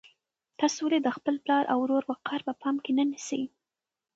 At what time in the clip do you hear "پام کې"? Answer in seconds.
2.61-2.91